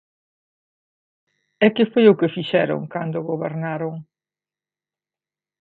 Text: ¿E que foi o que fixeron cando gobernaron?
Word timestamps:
¿E 1.65 1.67
que 1.75 1.85
foi 1.91 2.05
o 2.07 2.17
que 2.19 2.33
fixeron 2.35 2.81
cando 2.93 3.27
gobernaron? 3.29 3.93